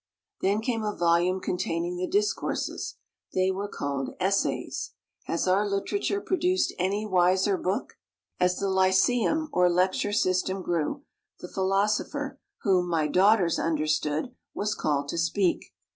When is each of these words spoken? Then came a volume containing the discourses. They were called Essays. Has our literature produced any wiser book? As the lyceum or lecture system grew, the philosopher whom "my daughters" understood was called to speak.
Then 0.41 0.61
came 0.61 0.83
a 0.83 0.95
volume 0.95 1.39
containing 1.39 1.95
the 1.97 2.07
discourses. 2.07 2.95
They 3.35 3.51
were 3.51 3.67
called 3.67 4.15
Essays. 4.19 4.95
Has 5.25 5.47
our 5.47 5.69
literature 5.69 6.19
produced 6.19 6.73
any 6.79 7.05
wiser 7.05 7.55
book? 7.55 7.97
As 8.39 8.57
the 8.57 8.67
lyceum 8.67 9.49
or 9.53 9.69
lecture 9.69 10.11
system 10.11 10.63
grew, 10.63 11.03
the 11.39 11.47
philosopher 11.51 12.39
whom 12.63 12.89
"my 12.89 13.07
daughters" 13.07 13.59
understood 13.59 14.33
was 14.55 14.73
called 14.73 15.07
to 15.09 15.19
speak. 15.19 15.71